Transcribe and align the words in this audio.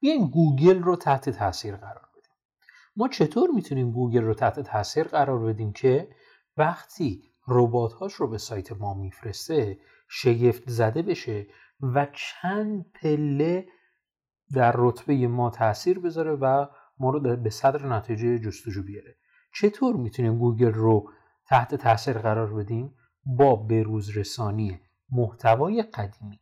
بیاین 0.00 0.30
گوگل 0.30 0.82
رو 0.82 0.96
تحت 0.96 1.30
تاثیر 1.30 1.76
قرار 1.76 2.08
بدیم. 2.12 2.32
ما 2.96 3.08
چطور 3.08 3.50
می‌تونیم 3.50 3.92
گوگل 3.92 4.22
رو 4.22 4.34
تحت 4.34 4.60
تاثیر 4.60 5.04
قرار 5.04 5.38
بدیم 5.38 5.72
که 5.72 6.08
وقتی 6.56 7.22
ربات 7.48 7.92
رو 8.16 8.28
به 8.28 8.38
سایت 8.38 8.72
ما 8.72 8.94
میفرسته 8.94 9.78
شگفت 10.08 10.70
زده 10.70 11.02
بشه 11.02 11.46
و 11.82 12.06
چند 12.12 12.92
پله 12.94 13.66
در 14.54 14.74
رتبه 14.78 15.28
ما 15.28 15.50
تاثیر 15.50 15.98
بذاره 15.98 16.32
و 16.32 16.66
ما 16.98 17.10
رو 17.10 17.36
به 17.36 17.50
صدر 17.50 17.86
نتیجه 17.86 18.38
جستجو 18.38 18.82
بیاره. 18.82 19.16
چطور 19.54 19.96
می‌تونیم 19.96 20.38
گوگل 20.38 20.72
رو 20.72 21.10
تحت 21.46 21.74
تاثیر 21.74 22.18
قرار 22.18 22.54
بدیم؟ 22.54 22.94
با 23.24 23.56
بروز 23.56 24.16
رسانی 24.16 24.80
محتوای 25.12 25.82
قدیمی. 25.82 26.40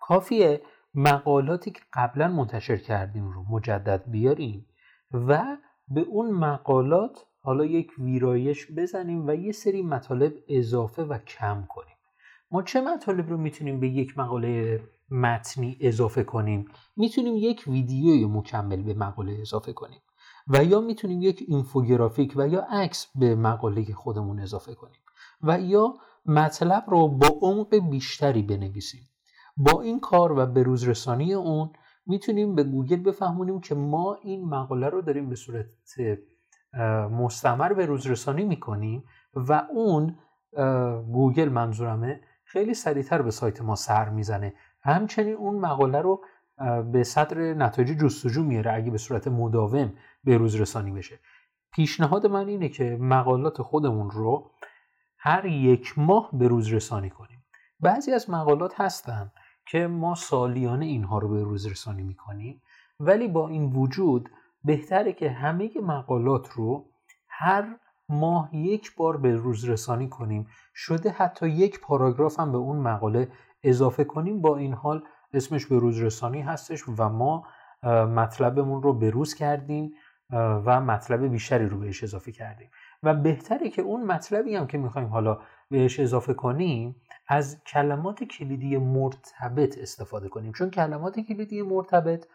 کافیه 0.00 0.62
مقالاتی 0.94 1.70
که 1.70 1.80
قبلا 1.92 2.28
منتشر 2.28 2.76
کردیم 2.76 3.32
رو 3.32 3.44
مجدد 3.50 4.10
بیاریم 4.10 4.66
و 5.12 5.56
به 5.88 6.00
اون 6.00 6.30
مقالات 6.30 7.26
حالا 7.40 7.64
یک 7.64 7.90
ویرایش 7.98 8.66
بزنیم 8.76 9.26
و 9.26 9.34
یه 9.34 9.52
سری 9.52 9.82
مطالب 9.82 10.32
اضافه 10.48 11.02
و 11.02 11.18
کم 11.18 11.64
کنیم. 11.68 11.96
ما 12.50 12.62
چه 12.62 12.80
مطالب 12.80 13.30
رو 13.30 13.36
می‌تونیم 13.36 13.80
به 13.80 13.88
یک 13.88 14.18
مقاله 14.18 14.80
متنی 15.10 15.76
اضافه 15.80 16.24
کنیم؟ 16.24 16.64
می‌تونیم 16.96 17.34
یک 17.36 17.64
ویدیوی 17.66 18.26
مکمل 18.26 18.82
به 18.82 18.94
مقاله 18.94 19.38
اضافه 19.40 19.72
کنیم 19.72 20.00
و 20.48 20.64
یا 20.64 20.80
می‌تونیم 20.80 21.22
یک 21.22 21.44
اینفوگرافیک 21.48 22.32
و 22.36 22.48
یا 22.48 22.66
عکس 22.70 23.06
به 23.14 23.34
مقاله 23.34 23.84
خودمون 23.84 24.40
اضافه 24.40 24.74
کنیم 24.74 25.00
و 25.42 25.60
یا 25.60 25.94
مطلب 26.26 26.84
رو 26.88 27.08
با 27.08 27.38
عمق 27.42 27.90
بیشتری 27.90 28.42
بنویسیم. 28.42 29.08
با 29.56 29.80
این 29.80 30.00
کار 30.00 30.38
و 30.38 30.46
به 30.46 30.62
روزرسانی 30.62 31.34
اون 31.34 31.70
می‌تونیم 32.06 32.54
به 32.54 32.64
گوگل 32.64 33.02
بفهمونیم 33.02 33.60
که 33.60 33.74
ما 33.74 34.18
این 34.22 34.48
مقاله 34.48 34.88
رو 34.88 35.02
داریم 35.02 35.28
به 35.28 35.36
صورت 35.36 35.66
مستمر 37.10 37.72
به 37.72 37.86
روزرسانی 37.86 38.44
می‌کنیم 38.44 39.04
و 39.34 39.66
اون 39.70 40.16
گوگل 41.12 41.48
منظورمه 41.48 42.20
خیلی 42.44 42.74
سریعتر 42.74 43.22
به 43.22 43.30
سایت 43.30 43.62
ما 43.62 43.74
سر 43.74 44.08
می‌زنه. 44.08 44.54
همچنین 44.82 45.34
اون 45.34 45.54
مقاله 45.54 46.00
رو 46.00 46.24
به 46.92 47.04
صدر 47.04 47.54
نتایج 47.54 47.88
جستجو 47.88 48.42
میاره 48.42 48.72
اگه 48.72 48.90
به 48.90 48.98
صورت 48.98 49.28
مداوم 49.28 49.92
به 50.24 50.36
روز 50.36 50.54
رسانی 50.54 50.90
بشه. 50.90 51.18
پیشنهاد 51.72 52.26
من 52.26 52.48
اینه 52.48 52.68
که 52.68 52.96
مقالات 53.00 53.62
خودمون 53.62 54.10
رو 54.10 54.50
هر 55.18 55.44
یک 55.44 55.98
ماه 55.98 56.30
به 56.32 56.48
روز 56.48 56.72
رسانی 56.72 57.10
کنیم. 57.10 57.44
بعضی 57.80 58.12
از 58.12 58.30
مقالات 58.30 58.80
هستن 58.80 59.32
که 59.66 59.86
ما 59.86 60.14
سالیانه 60.14 60.86
اینها 60.86 61.18
رو 61.18 61.28
به 61.28 61.42
روز 61.42 61.66
رسانی 61.66 62.02
می‌کنیم. 62.02 62.62
ولی 63.00 63.28
با 63.28 63.48
این 63.48 63.72
وجود 63.72 64.30
بهتره 64.64 65.12
که 65.12 65.30
همه 65.30 65.70
مقالات 65.82 66.48
رو 66.50 66.86
هر 67.28 67.76
ماه 68.08 68.56
یک 68.56 68.96
بار 68.96 69.16
به 69.16 69.36
روز 69.36 69.68
رسانی 69.68 70.08
کنیم. 70.08 70.46
شده 70.74 71.10
حتی 71.10 71.48
یک 71.48 71.80
پاراگراف 71.80 72.40
هم 72.40 72.52
به 72.52 72.58
اون 72.58 72.76
مقاله 72.76 73.28
اضافه 73.62 74.04
کنیم. 74.04 74.40
با 74.40 74.56
این 74.56 74.74
حال 74.74 75.02
اسمش 75.32 75.66
به 75.66 75.78
روز 75.78 76.02
رسانی 76.02 76.40
هستش 76.40 76.88
و 76.88 77.08
ما 77.08 77.46
مطلبمون 78.06 78.82
رو 78.82 78.92
به 78.92 79.10
روز 79.10 79.34
کردیم 79.34 79.92
و 80.30 80.80
مطلب 80.80 81.26
بیشتری 81.26 81.68
رو 81.68 81.78
بهش 81.78 82.02
اضافه 82.02 82.32
کردیم. 82.32 82.70
و 83.02 83.14
بهتره 83.14 83.70
که 83.70 83.82
اون 83.82 84.04
مطلبی 84.04 84.56
هم 84.56 84.66
که 84.66 84.78
می‌خوایم 84.78 85.08
حالا 85.08 85.38
بهش 85.70 86.00
اضافه 86.00 86.34
کنیم 86.34 86.96
از 87.28 87.64
کلمات 87.64 88.24
کلیدی 88.24 88.76
مرتبط 88.76 89.78
استفاده 89.78 90.28
کنیم. 90.28 90.52
چون 90.52 90.70
کلمات 90.70 91.20
کلیدی 91.20 91.62
مرتبط 91.62 92.26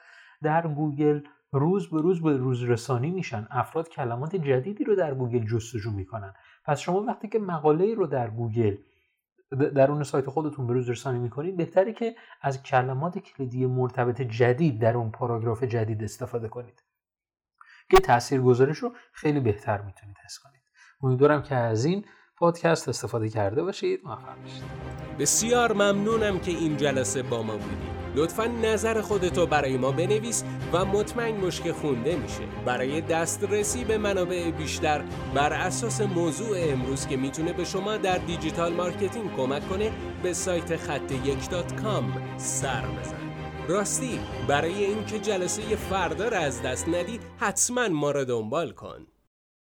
در 0.42 0.68
گوگل 0.68 1.22
روز 1.52 1.90
به 1.90 2.02
روز 2.02 2.22
به 2.22 2.38
روز 2.38 2.64
رسانی 2.64 3.12
میشن. 3.12 3.48
افراد 3.52 3.90
کلمات 3.90 4.36
جدیدی 4.36 4.84
رو 4.84 4.96
در 4.96 5.14
گوگل 5.14 5.46
جستجو 5.46 5.92
می‌کنن. 5.92 6.34
پس 6.66 6.80
شما 6.80 7.02
وقتی 7.02 7.28
که 7.28 7.40
مقاله 7.40 7.94
رو 7.94 8.08
در 8.08 8.30
گوگل 8.30 8.78
در 9.76 9.92
اون 9.92 10.04
سایت 10.04 10.30
خودتون 10.30 10.68
به 10.68 10.74
روز 10.74 10.90
رسانی 10.90 11.20
می‌کنید 11.20 11.58
بهتره 11.58 11.94
که 11.94 12.16
از 12.42 12.64
کلمات 12.64 13.20
کلیدی 13.20 13.66
مرتبط 13.66 14.22
جدید 14.22 14.82
در 14.82 14.98
اون 14.98 15.12
پاراگراف 15.12 15.64
جدید 15.64 16.04
استفاده 16.04 16.48
کنید. 16.48 16.84
که 17.92 17.98
تأثیر 17.98 18.42
گذارش 18.42 18.78
رو 18.78 18.94
خیلی 19.12 19.40
بهتر 19.40 19.82
می‌تونید 19.82 20.18
حس 20.26 20.40
کنید. 20.40 20.62
امیدوارم 21.02 21.42
که 21.42 21.56
از 21.56 21.86
این 21.86 22.06
پادکست 22.40 22.90
استفاده 22.90 23.30
کرده 23.30 23.64
باشید. 23.64 24.02
موفق 24.04 24.42
باشید. 24.44 24.64
بسیار 25.20 25.74
ممنونم 25.74 26.40
که 26.40 26.52
این 26.52 26.78
جلسه 26.78 27.24
با 27.24 27.44
ما 27.44 27.54
بودید 27.54 28.00
لطفا 28.16 28.46
نظر 28.46 29.02
خودتو 29.02 29.46
برای 29.46 29.78
ما 29.78 29.92
بنویس 29.92 30.44
و 30.74 30.86
مطمئن 30.86 31.50
که 31.50 31.74
خونده 31.74 32.16
میشه. 32.16 32.44
برای 32.66 33.02
دسترسی 33.02 33.84
به 33.84 33.98
منابع 33.98 34.52
بیشتر 34.52 35.04
بر 35.34 35.54
اساس 35.54 36.02
موضوع 36.02 36.58
امروز 36.60 37.08
که 37.08 37.18
می‌تونه 37.18 37.54
به 37.54 37.64
شما 37.64 37.98
در 37.98 38.18
digital 38.18 38.74
marketing 38.74 39.36
کمک 39.36 39.70
کنه 39.70 39.92
به 40.24 40.34
سایت 40.34 40.76
خط 40.76 41.12
یک 41.12 41.44
سر 42.38 42.82
بزن. 42.82 43.20
راستی 43.68 44.20
برای 44.48 44.86
اینکه 44.86 45.20
جلسه 45.20 45.76
فردا 45.76 46.28
را 46.28 46.38
از 46.38 46.62
دست 46.62 46.88
ندی 46.88 47.20
حتما 47.38 47.88
ما 47.88 48.12
را 48.12 48.24
دنبال 48.24 48.72
کن. 48.72 49.08